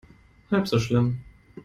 [0.49, 1.19] Halb so schlimm.